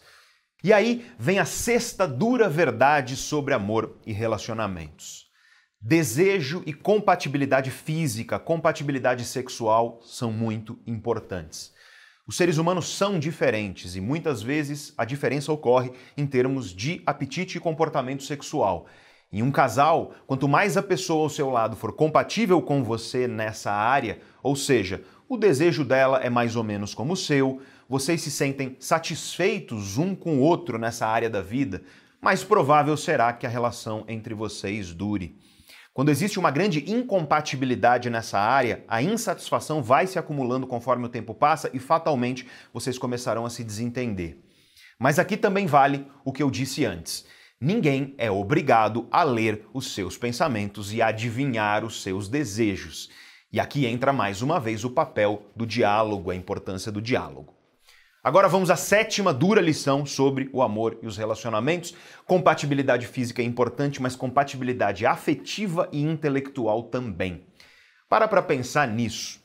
[0.64, 5.25] E aí vem a sexta dura verdade sobre amor e relacionamentos.
[5.88, 11.72] Desejo e compatibilidade física, compatibilidade sexual são muito importantes.
[12.26, 17.60] Os seres humanos são diferentes e muitas vezes a diferença ocorre em termos de apetite
[17.60, 18.88] e comportamento sexual.
[19.32, 23.72] Em um casal, quanto mais a pessoa ao seu lado for compatível com você nessa
[23.72, 28.32] área, ou seja, o desejo dela é mais ou menos como o seu, vocês se
[28.32, 31.84] sentem satisfeitos um com o outro nessa área da vida,
[32.20, 35.38] mais provável será que a relação entre vocês dure.
[35.96, 41.34] Quando existe uma grande incompatibilidade nessa área, a insatisfação vai se acumulando conforme o tempo
[41.34, 44.38] passa e fatalmente vocês começarão a se desentender.
[45.00, 47.26] Mas aqui também vale o que eu disse antes.
[47.62, 53.10] Ninguém é obrigado a ler os seus pensamentos e adivinhar os seus desejos.
[53.50, 57.55] E aqui entra mais uma vez o papel do diálogo, a importância do diálogo.
[58.26, 61.94] Agora vamos à sétima dura lição sobre o amor e os relacionamentos.
[62.26, 67.46] Compatibilidade física é importante, mas compatibilidade afetiva e intelectual também.
[68.10, 69.40] Para para pensar nisso.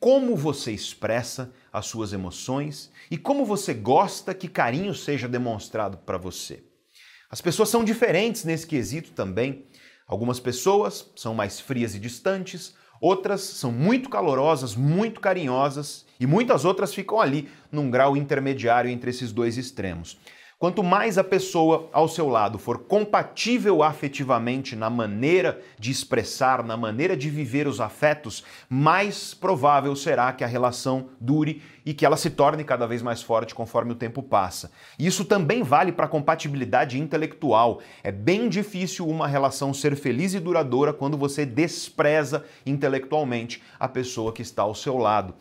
[0.00, 6.18] Como você expressa as suas emoções e como você gosta que carinho seja demonstrado para
[6.18, 6.64] você.
[7.30, 9.64] As pessoas são diferentes nesse quesito também.
[10.08, 16.64] Algumas pessoas são mais frias e distantes, outras são muito calorosas, muito carinhosas e muitas
[16.64, 20.18] outras ficam ali num grau intermediário entre esses dois extremos.
[20.60, 26.76] Quanto mais a pessoa ao seu lado for compatível afetivamente na maneira de expressar, na
[26.76, 32.16] maneira de viver os afetos, mais provável será que a relação dure e que ela
[32.16, 34.72] se torne cada vez mais forte conforme o tempo passa.
[34.98, 37.80] Isso também vale para a compatibilidade intelectual.
[38.02, 44.32] É bem difícil uma relação ser feliz e duradoura quando você despreza intelectualmente a pessoa
[44.32, 45.34] que está ao seu lado.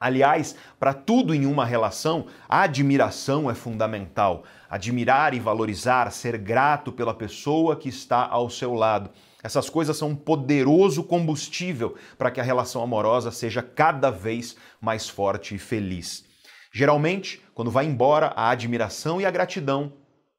[0.00, 4.44] Aliás, para tudo em uma relação, a admiração é fundamental.
[4.70, 9.10] Admirar e valorizar, ser grato pela pessoa que está ao seu lado.
[9.42, 15.08] Essas coisas são um poderoso combustível para que a relação amorosa seja cada vez mais
[15.08, 16.24] forte e feliz.
[16.72, 19.92] Geralmente, quando vai embora a admiração e a gratidão,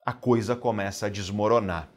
[0.05, 1.89] a coisa começa a desmoronar.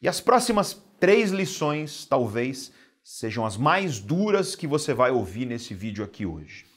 [0.00, 5.74] E as próximas três lições, talvez, sejam as mais duras que você vai ouvir nesse
[5.74, 6.73] vídeo aqui hoje.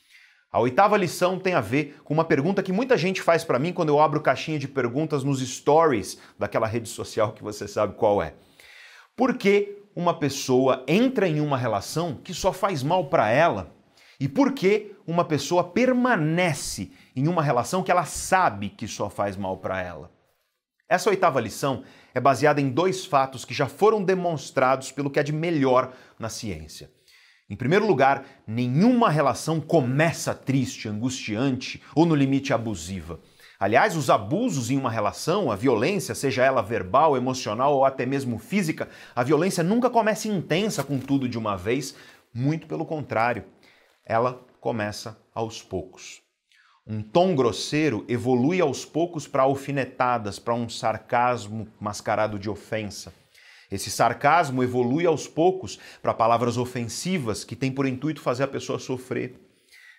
[0.57, 3.71] A oitava lição tem a ver com uma pergunta que muita gente faz para mim
[3.71, 8.23] quando eu abro caixinha de perguntas nos stories daquela rede social que você sabe qual
[8.23, 8.33] é.
[9.15, 13.71] Por que uma pessoa entra em uma relação que só faz mal para ela?
[14.19, 19.37] E por que uma pessoa permanece em uma relação que ela sabe que só faz
[19.37, 20.09] mal para ela?
[20.89, 21.83] Essa oitava lição
[22.15, 26.29] é baseada em dois fatos que já foram demonstrados pelo que é de melhor na
[26.29, 26.96] ciência.
[27.49, 33.21] Em primeiro lugar, nenhuma relação começa triste, angustiante ou no limite abusiva.
[33.57, 38.37] Aliás, os abusos em uma relação, a violência, seja ela verbal, emocional ou até mesmo
[38.37, 41.95] física, a violência nunca começa intensa com tudo de uma vez,
[42.33, 43.45] muito pelo contrário,
[44.05, 46.21] ela começa aos poucos.
[46.85, 53.13] Um tom grosseiro evolui aos poucos para alfinetadas, para um sarcasmo mascarado de ofensa.
[53.71, 58.79] Esse sarcasmo evolui aos poucos para palavras ofensivas que têm por intuito fazer a pessoa
[58.79, 59.35] sofrer.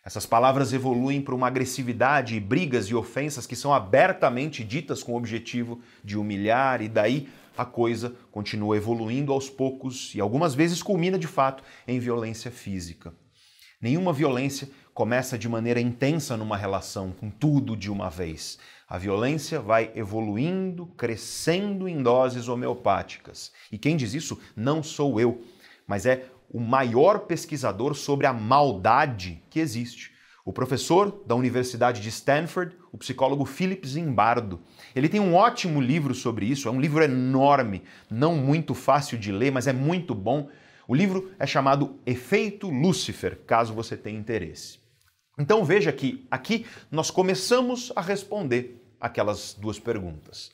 [0.04, 5.12] Essas palavras evoluem para uma agressividade e brigas e ofensas que são abertamente ditas com
[5.12, 10.82] o objetivo de humilhar, e daí a coisa continua evoluindo aos poucos e algumas vezes
[10.82, 13.12] culmina de fato em violência física.
[13.80, 18.58] Nenhuma violência começa de maneira intensa numa relação, com tudo de uma vez.
[18.88, 23.52] A violência vai evoluindo, crescendo em doses homeopáticas.
[23.70, 25.40] E quem diz isso não sou eu,
[25.86, 30.10] mas é o maior pesquisador sobre a maldade que existe.
[30.44, 34.60] O professor da Universidade de Stanford, o psicólogo Philip Zimbardo.
[34.96, 39.30] Ele tem um ótimo livro sobre isso, é um livro enorme, não muito fácil de
[39.30, 40.48] ler, mas é muito bom.
[40.88, 44.87] O livro é chamado Efeito Lúcifer, caso você tenha interesse.
[45.38, 50.50] Então veja que aqui nós começamos a responder aquelas duas perguntas.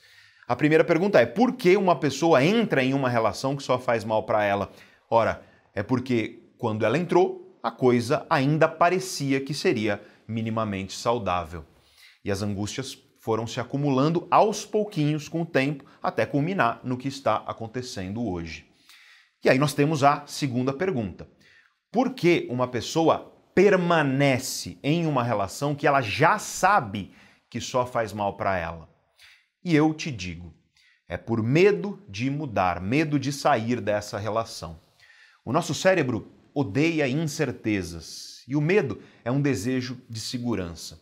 [0.47, 4.03] A primeira pergunta é: por que uma pessoa entra em uma relação que só faz
[4.03, 4.71] mal para ela?
[5.09, 5.41] Ora,
[5.73, 11.65] é porque quando ela entrou, a coisa ainda parecia que seria minimamente saudável.
[12.23, 17.07] E as angústias foram se acumulando aos pouquinhos com o tempo, até culminar no que
[17.07, 18.67] está acontecendo hoje.
[19.43, 21.27] E aí nós temos a segunda pergunta:
[21.91, 27.13] por que uma pessoa permanece em uma relação que ela já sabe
[27.49, 28.89] que só faz mal para ela?
[29.63, 30.53] E eu te digo,
[31.07, 34.79] é por medo de mudar, medo de sair dessa relação.
[35.45, 40.99] O nosso cérebro odeia incertezas e o medo é um desejo de segurança.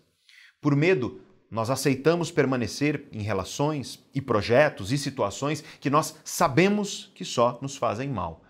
[0.62, 7.26] Por medo, nós aceitamos permanecer em relações e projetos e situações que nós sabemos que
[7.26, 8.44] só nos fazem mal.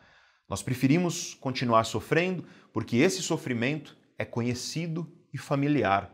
[0.48, 6.12] Nós preferimos continuar sofrendo porque esse sofrimento é conhecido e familiar.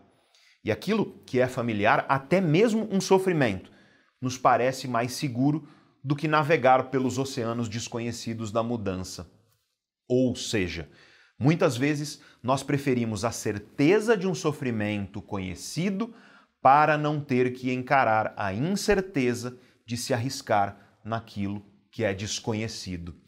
[0.64, 3.72] E aquilo que é familiar, até mesmo um sofrimento,
[4.22, 5.68] nos parece mais seguro
[6.04, 9.32] do que navegar pelos oceanos desconhecidos da mudança.
[10.08, 10.90] Ou seja,
[11.38, 16.14] muitas vezes nós preferimos a certeza de um sofrimento conhecido
[16.62, 23.19] para não ter que encarar a incerteza de se arriscar naquilo que é desconhecido.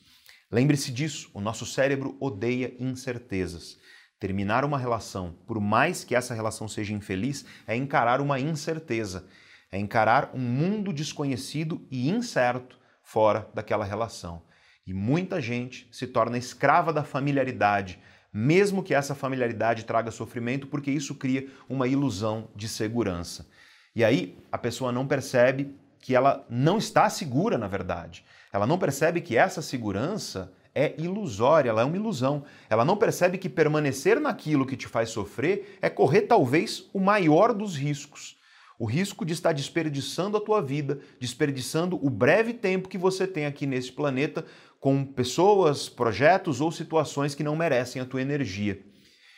[0.51, 3.79] Lembre-se disso, o nosso cérebro odeia incertezas.
[4.19, 9.25] Terminar uma relação, por mais que essa relação seja infeliz, é encarar uma incerteza,
[9.71, 14.43] é encarar um mundo desconhecido e incerto fora daquela relação.
[14.85, 17.97] E muita gente se torna escrava da familiaridade,
[18.33, 23.47] mesmo que essa familiaridade traga sofrimento, porque isso cria uma ilusão de segurança.
[23.95, 28.25] E aí a pessoa não percebe que ela não está segura, na verdade.
[28.51, 32.43] Ela não percebe que essa segurança é ilusória, ela é uma ilusão.
[32.69, 37.53] Ela não percebe que permanecer naquilo que te faz sofrer é correr talvez o maior
[37.53, 38.37] dos riscos.
[38.79, 43.45] O risco de estar desperdiçando a tua vida, desperdiçando o breve tempo que você tem
[43.45, 44.43] aqui nesse planeta
[44.79, 48.81] com pessoas, projetos ou situações que não merecem a tua energia.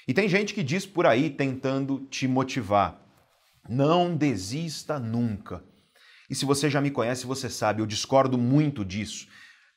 [0.08, 3.02] E tem gente que diz por aí tentando te motivar:
[3.68, 5.62] não desista nunca.
[6.34, 9.28] E se você já me conhece, você sabe, eu discordo muito disso.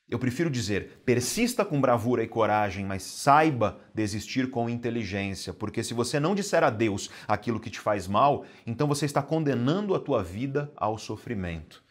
[0.08, 5.92] Eu prefiro dizer, persista com bravura e coragem, mas saiba desistir com inteligência, porque se
[5.92, 10.00] você não disser a Deus aquilo que te faz mal, então você está condenando a
[10.00, 11.84] tua vida ao sofrimento.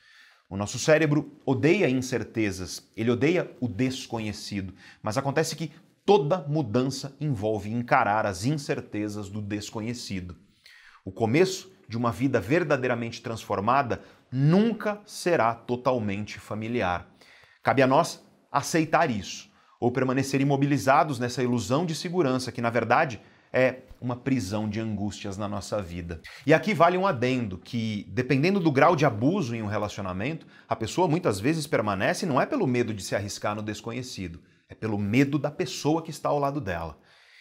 [0.49, 5.73] O nosso cérebro odeia incertezas, ele odeia o desconhecido, mas acontece que
[6.03, 10.35] toda mudança envolve encarar as incertezas do desconhecido.
[11.05, 14.01] O começo de uma vida verdadeiramente transformada
[14.35, 17.07] nunca será totalmente familiar.
[17.63, 18.21] Cabe a nós
[18.51, 23.21] aceitar isso ou permanecer imobilizados nessa ilusão de segurança que, na verdade,
[23.53, 26.19] é uma prisão de angústias na nossa vida.
[26.45, 30.75] E aqui vale um adendo que, dependendo do grau de abuso em um relacionamento, a
[30.75, 34.97] pessoa muitas vezes permanece não é pelo medo de se arriscar no desconhecido, é pelo
[34.97, 36.99] medo da pessoa que está ao lado dela.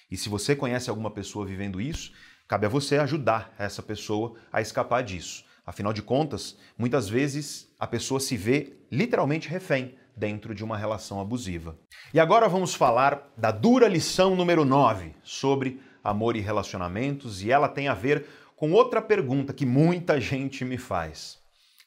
[0.08, 2.12] E se você conhece alguma pessoa vivendo isso,
[2.46, 5.44] cabe a você ajudar essa pessoa a escapar disso.
[5.66, 11.20] Afinal de contas, muitas vezes a pessoa se vê literalmente refém dentro de uma relação
[11.20, 11.76] abusiva.
[12.12, 17.68] E agora vamos falar da dura lição número 9 sobre amor e relacionamentos, e ela
[17.68, 21.38] tem a ver com outra pergunta que muita gente me faz.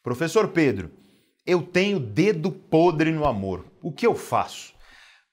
[0.03, 0.91] Professor Pedro,
[1.45, 3.65] eu tenho dedo podre no amor.
[3.81, 4.73] O que eu faço?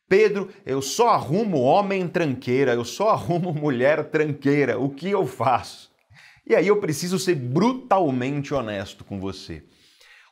[0.07, 4.79] Pedro, eu só arrumo homem tranqueira, eu só arrumo mulher tranqueira.
[4.79, 5.91] O que eu faço?
[6.47, 9.65] E aí eu preciso ser brutalmente honesto com você.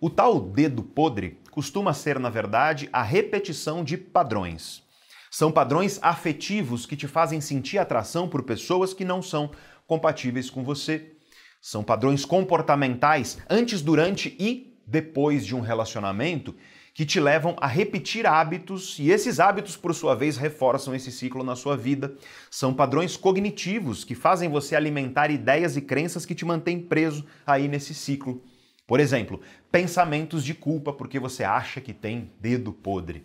[0.00, 4.82] O tal dedo podre costuma ser, na verdade, a repetição de padrões.
[5.30, 9.50] São padrões afetivos que te fazem sentir atração por pessoas que não são
[9.86, 11.12] compatíveis com você.
[11.60, 16.54] São padrões comportamentais antes, durante e depois de um relacionamento
[16.94, 21.42] que te levam a repetir hábitos e esses hábitos, por sua vez, reforçam esse ciclo
[21.42, 22.14] na sua vida.
[22.50, 27.66] São padrões cognitivos que fazem você alimentar ideias e crenças que te mantêm preso aí
[27.66, 28.42] nesse ciclo.
[28.86, 33.24] Por exemplo, pensamentos de culpa porque você acha que tem dedo podre.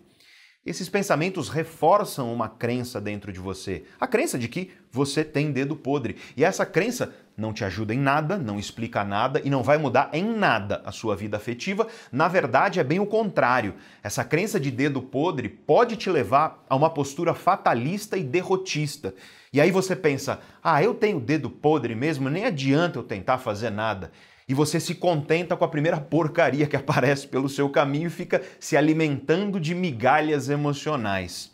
[0.64, 5.76] Esses pensamentos reforçam uma crença dentro de você, a crença de que você tem dedo
[5.76, 6.16] podre.
[6.36, 10.10] E essa crença não te ajuda em nada, não explica nada e não vai mudar
[10.12, 11.86] em nada a sua vida afetiva.
[12.10, 13.74] Na verdade, é bem o contrário.
[14.02, 19.14] Essa crença de dedo podre pode te levar a uma postura fatalista e derrotista.
[19.52, 23.70] E aí você pensa: ah, eu tenho dedo podre mesmo, nem adianta eu tentar fazer
[23.70, 24.10] nada
[24.48, 28.42] e você se contenta com a primeira porcaria que aparece pelo seu caminho e fica
[28.58, 31.52] se alimentando de migalhas emocionais.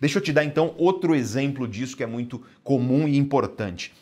[0.00, 3.92] Deixa eu te dar então outro exemplo disso que é muito comum e importante.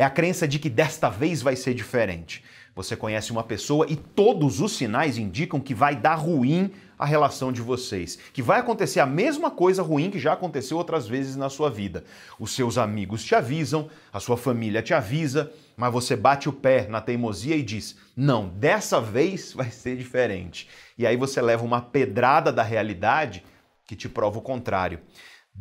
[0.00, 2.42] É a crença de que desta vez vai ser diferente.
[2.74, 7.52] Você conhece uma pessoa e todos os sinais indicam que vai dar ruim a relação
[7.52, 11.50] de vocês, que vai acontecer a mesma coisa ruim que já aconteceu outras vezes na
[11.50, 12.02] sua vida.
[12.38, 16.88] Os seus amigos te avisam, a sua família te avisa, mas você bate o pé
[16.88, 20.66] na teimosia e diz: "Não, dessa vez vai ser diferente".
[20.96, 23.44] E aí você leva uma pedrada da realidade
[23.84, 25.00] que te prova o contrário.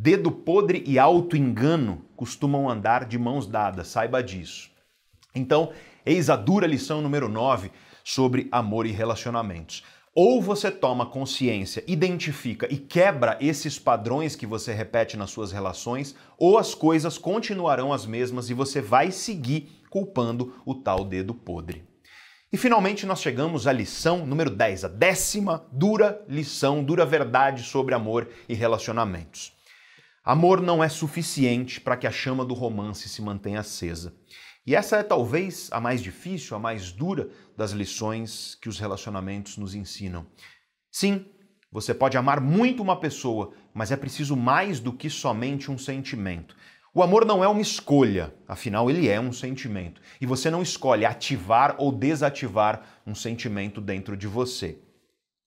[0.01, 4.71] Dedo podre e auto-engano costumam andar de mãos dadas, saiba disso.
[5.35, 5.73] Então,
[6.05, 7.69] eis a dura lição número 9
[8.01, 9.83] sobre amor e relacionamentos.
[10.15, 16.15] Ou você toma consciência, identifica e quebra esses padrões que você repete nas suas relações,
[16.37, 21.83] ou as coisas continuarão as mesmas e você vai seguir culpando o tal dedo podre.
[22.53, 27.93] E finalmente nós chegamos à lição número 10, a décima dura lição, dura verdade sobre
[27.93, 29.58] amor e relacionamentos.
[30.29, 34.13] Amor não é suficiente para que a chama do romance se mantenha acesa.
[34.63, 39.57] E essa é talvez a mais difícil, a mais dura das lições que os relacionamentos
[39.57, 40.27] nos ensinam.
[40.91, 41.25] Sim,
[41.71, 46.55] você pode amar muito uma pessoa, mas é preciso mais do que somente um sentimento.
[46.93, 49.99] O amor não é uma escolha, afinal, ele é um sentimento.
[50.21, 54.77] E você não escolhe ativar ou desativar um sentimento dentro de você.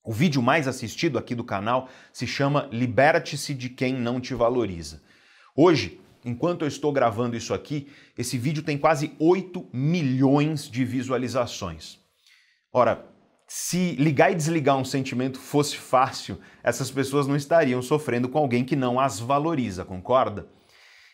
[0.05, 5.01] O vídeo mais assistido aqui do canal se chama Liberte-se de quem não te valoriza.
[5.55, 7.89] Hoje, enquanto eu estou gravando isso aqui,
[8.19, 12.01] esse vídeo tem quase 8 milhões de visualizações.
[12.73, 13.07] Ora,
[13.47, 18.65] se ligar e desligar um sentimento fosse fácil, essas pessoas não estariam sofrendo com alguém
[18.65, 20.49] que não as valoriza, concorda?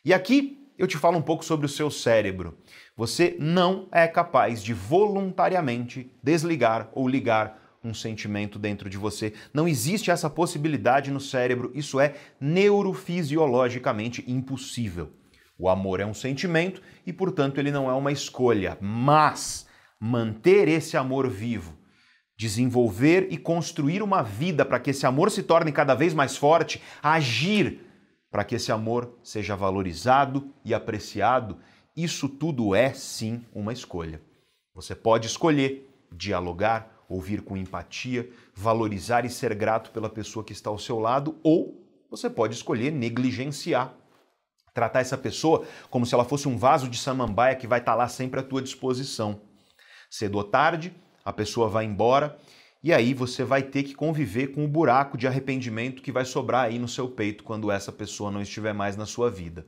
[0.03, 2.57] E aqui eu te falo um pouco sobre o seu cérebro.
[2.97, 9.32] Você não é capaz de voluntariamente desligar ou ligar um sentimento dentro de você.
[9.52, 15.12] Não existe essa possibilidade no cérebro, isso é neurofisiologicamente impossível.
[15.58, 19.66] O amor é um sentimento e, portanto, ele não é uma escolha, mas
[20.00, 21.76] manter esse amor vivo,
[22.36, 26.80] desenvolver e construir uma vida para que esse amor se torne cada vez mais forte,
[27.02, 27.80] agir
[28.30, 31.58] para que esse amor seja valorizado e apreciado,
[31.96, 34.22] isso tudo é sim uma escolha.
[34.74, 40.68] Você pode escolher dialogar, ouvir com empatia, valorizar e ser grato pela pessoa que está
[40.68, 43.94] ao seu lado, ou você pode escolher negligenciar.
[44.74, 48.09] Tratar essa pessoa como se ela fosse um vaso de samambaia que vai estar lá
[48.09, 49.40] sempre à tua disposição.
[50.11, 50.94] Cedo ou tarde,
[51.24, 52.38] a pessoa vai embora
[52.82, 56.66] e aí você vai ter que conviver com o buraco de arrependimento que vai sobrar
[56.66, 59.66] aí no seu peito quando essa pessoa não estiver mais na sua vida.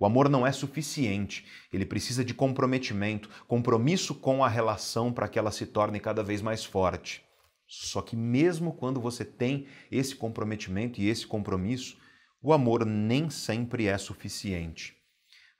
[0.00, 5.38] O amor não é suficiente, ele precisa de comprometimento, compromisso com a relação para que
[5.38, 7.22] ela se torne cada vez mais forte.
[7.68, 11.98] Só que, mesmo quando você tem esse comprometimento e esse compromisso,
[12.40, 14.96] o amor nem sempre é suficiente.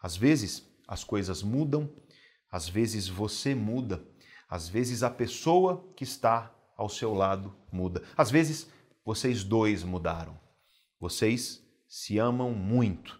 [0.02, 1.92] Às vezes as coisas mudam,
[2.50, 4.02] às vezes você muda,
[4.48, 8.70] às vezes a pessoa que está ao seu lado muda, às vezes
[9.04, 10.40] vocês dois mudaram.
[10.98, 13.19] Vocês se amam muito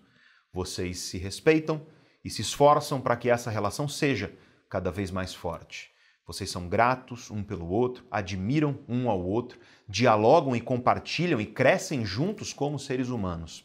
[0.53, 1.86] vocês se respeitam
[2.24, 4.32] e se esforçam para que essa relação seja
[4.68, 5.90] cada vez mais forte.
[6.26, 12.05] Vocês são gratos um pelo outro, admiram um ao outro, dialogam e compartilham e crescem
[12.05, 13.64] juntos como seres humanos.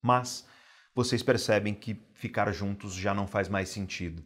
[0.00, 0.46] Mas
[0.94, 4.24] vocês percebem que ficar juntos já não faz mais sentido.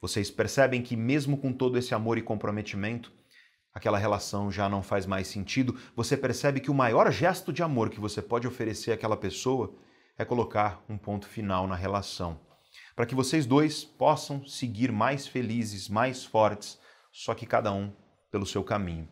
[0.00, 3.12] Vocês percebem que, mesmo com todo esse amor e comprometimento,
[3.72, 5.78] aquela relação já não faz mais sentido.
[5.94, 9.76] Você percebe que o maior gesto de amor que você pode oferecer àquela pessoa
[10.20, 12.38] é colocar um ponto final na relação,
[12.94, 16.78] para que vocês dois possam seguir mais felizes, mais fortes,
[17.10, 17.90] só que cada um
[18.30, 19.08] pelo seu caminho.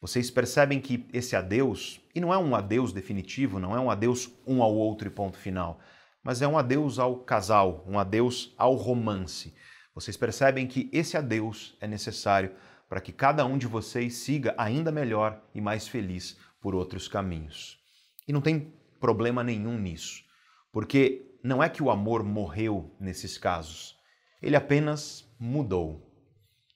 [0.00, 4.32] Vocês percebem que esse adeus, e não é um adeus definitivo, não é um adeus
[4.46, 5.78] um ao outro e ponto final,
[6.24, 9.54] mas é um adeus ao casal, um adeus ao romance.
[9.94, 12.54] Vocês percebem que esse adeus é necessário
[12.88, 17.78] para que cada um de vocês siga ainda melhor e mais feliz por outros caminhos.
[18.26, 20.29] E não tem problema nenhum nisso.
[20.72, 23.98] Porque não é que o amor morreu nesses casos,
[24.42, 26.06] ele apenas mudou.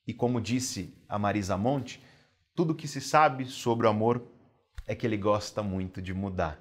[0.07, 2.03] E como disse a Marisa Monte,
[2.55, 4.27] tudo que se sabe sobre o amor
[4.87, 6.61] é que ele gosta muito de mudar.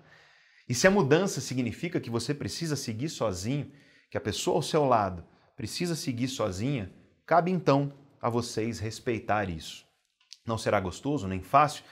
[0.68, 3.72] E se a mudança significa que você precisa seguir sozinho,
[4.10, 5.26] que a pessoa ao seu lado
[5.56, 6.92] precisa seguir sozinha,
[7.26, 9.86] cabe então a vocês respeitar isso.
[10.46, 11.84] Não será gostoso, nem fácil,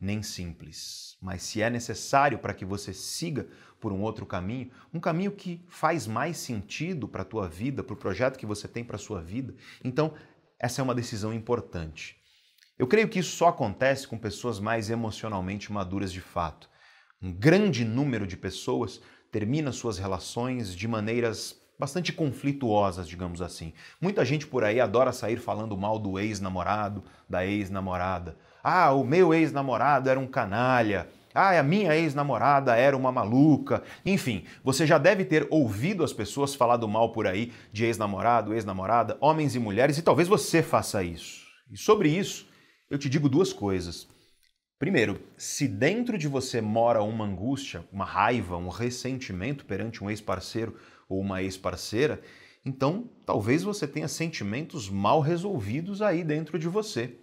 [0.00, 1.16] nem simples.
[1.20, 3.48] Mas se é necessário para que você siga
[3.80, 7.94] por um outro caminho, um caminho que faz mais sentido para a tua vida, para
[7.94, 10.14] o projeto que você tem para a sua vida, então
[10.58, 12.16] essa é uma decisão importante.
[12.78, 16.68] Eu creio que isso só acontece com pessoas mais emocionalmente maduras de fato.
[17.20, 19.00] Um grande número de pessoas
[19.32, 23.72] termina suas relações de maneiras bastante conflituosas, digamos assim.
[24.00, 28.36] Muita gente por aí adora sair falando mal do ex-namorado, da ex-namorada.
[28.62, 31.08] Ah, o meu ex-namorado era um canalha.
[31.34, 33.82] Ah, a minha ex-namorada era uma maluca.
[34.04, 39.16] Enfim, você já deve ter ouvido as pessoas falando mal por aí de ex-namorado, ex-namorada,
[39.20, 41.46] homens e mulheres, e talvez você faça isso.
[41.70, 42.48] E sobre isso,
[42.90, 44.08] eu te digo duas coisas.
[44.78, 50.76] Primeiro, se dentro de você mora uma angústia, uma raiva, um ressentimento perante um ex-parceiro
[51.08, 52.20] ou uma ex-parceira,
[52.64, 57.18] então talvez você tenha sentimentos mal resolvidos aí dentro de você.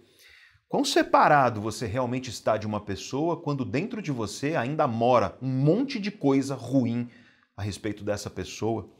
[0.68, 5.48] Quão separado você realmente está de uma pessoa quando dentro de você ainda mora um
[5.48, 7.08] monte de coisa ruim
[7.56, 8.90] a respeito dessa pessoa?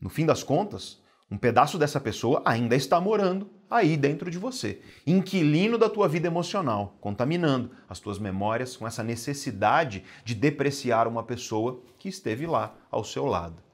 [0.00, 1.00] No fim das contas,
[1.30, 6.26] um pedaço dessa pessoa ainda está morando aí dentro de você, inquilino da tua vida
[6.26, 12.76] emocional, contaminando as tuas memórias com essa necessidade de depreciar uma pessoa que esteve lá
[12.90, 13.65] ao seu lado.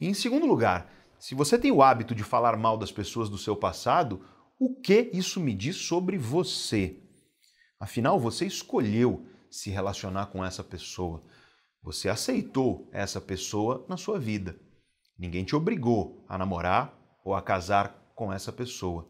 [0.00, 3.36] E em segundo lugar, se você tem o hábito de falar mal das pessoas do
[3.36, 4.24] seu passado,
[4.58, 7.00] o que isso me diz sobre você?
[7.80, 11.22] Afinal, você escolheu se relacionar com essa pessoa.
[11.82, 14.58] Você aceitou essa pessoa na sua vida.
[15.18, 16.94] Ninguém te obrigou a namorar
[17.24, 19.08] ou a casar com essa pessoa.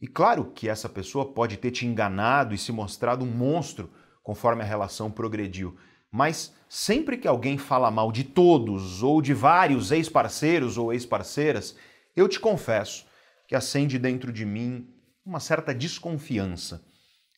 [0.00, 3.90] E claro que essa pessoa pode ter te enganado e se mostrado um monstro
[4.22, 5.76] conforme a relação progrediu.
[6.10, 11.76] Mas sempre que alguém fala mal de todos ou de vários ex-parceiros ou ex-parceiras,
[12.14, 13.06] eu te confesso
[13.46, 14.88] que acende dentro de mim
[15.24, 16.84] uma certa desconfiança.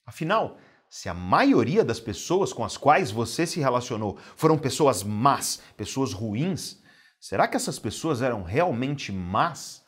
[0.06, 0.58] Afinal,
[0.90, 6.12] se a maioria das pessoas com as quais você se relacionou foram pessoas más, pessoas
[6.12, 6.82] ruins,
[7.20, 9.84] será que essas pessoas eram realmente más?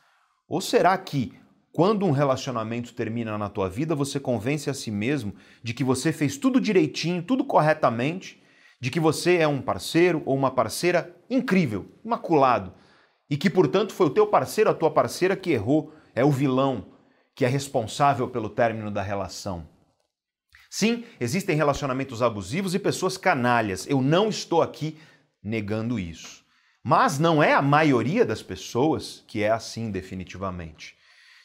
[0.47, 1.33] Ou será que,
[1.71, 6.11] quando um relacionamento termina na tua vida, você convence a si mesmo de que você
[6.11, 8.40] fez tudo direitinho, tudo corretamente,
[8.81, 12.73] de que você é um parceiro ou uma parceira incrível, imaculado,
[13.29, 16.87] e que, portanto, foi o teu parceiro, a tua parceira que errou, é o vilão
[17.35, 19.69] que é responsável pelo término da relação.
[20.69, 23.85] Sim, existem relacionamentos abusivos e pessoas canalhas.
[23.87, 24.97] Eu não estou aqui
[25.43, 26.43] negando isso.
[26.83, 30.95] Mas não é a maioria das pessoas que é assim definitivamente.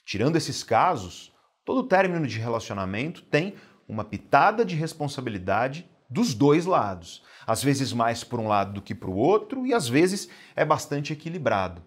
[0.05, 1.33] Tirando esses casos,
[1.65, 3.55] todo término de relacionamento tem
[3.87, 7.23] uma pitada de responsabilidade dos dois lados.
[7.47, 10.65] Às vezes mais por um lado do que para o outro e às vezes é
[10.65, 11.83] bastante equilibrado.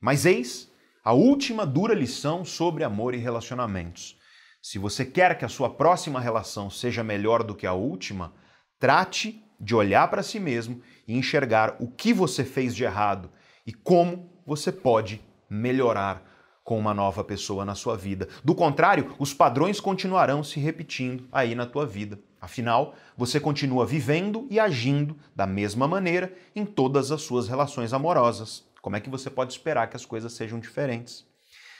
[0.00, 0.70] Mas eis
[1.04, 4.18] a última dura lição sobre amor e relacionamentos.
[4.60, 8.34] Se você quer que a sua próxima relação seja melhor do que a última,
[8.80, 13.30] trate de olhar para si mesmo e enxergar o que você fez de errado
[13.64, 16.35] e como você pode melhorar
[16.66, 18.28] com uma nova pessoa na sua vida.
[18.42, 22.18] Do contrário, os padrões continuarão se repetindo aí na tua vida.
[22.40, 28.64] Afinal, você continua vivendo e agindo da mesma maneira em todas as suas relações amorosas.
[28.82, 31.24] Como é que você pode esperar que as coisas sejam diferentes?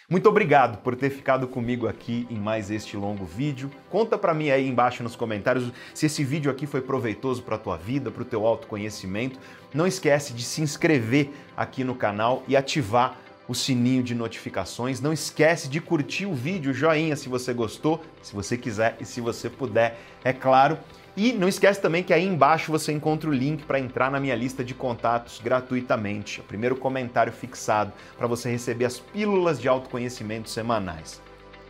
[0.08, 3.68] Muito obrigado por ter ficado comigo aqui em mais este longo vídeo.
[3.90, 7.76] Conta para mim aí embaixo nos comentários se esse vídeo aqui foi proveitoso para tua
[7.76, 9.36] vida, para o teu autoconhecimento.
[9.74, 13.18] Não esquece de se inscrever aqui no canal e ativar
[13.48, 15.00] o sininho de notificações.
[15.00, 19.20] Não esquece de curtir o vídeo, joinha se você gostou, se você quiser e se
[19.20, 20.78] você puder, é claro.
[21.16, 24.34] E não esquece também que aí embaixo você encontra o link para entrar na minha
[24.34, 26.40] lista de contatos gratuitamente.
[26.40, 31.22] É o primeiro comentário fixado para você receber as pílulas de autoconhecimento semanais.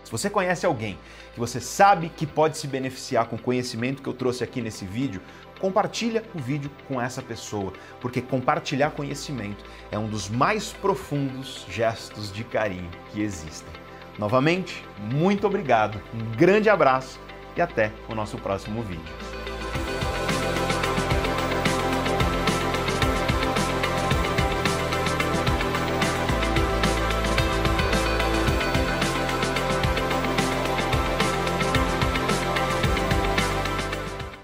[0.03, 0.99] Se você conhece alguém
[1.33, 4.85] que você sabe que pode se beneficiar com o conhecimento que eu trouxe aqui nesse
[4.85, 5.21] vídeo,
[5.59, 12.33] compartilha o vídeo com essa pessoa, porque compartilhar conhecimento é um dos mais profundos gestos
[12.33, 13.73] de carinho que existem.
[14.19, 17.21] Novamente, muito obrigado, um grande abraço
[17.57, 19.15] e até o nosso próximo vídeo.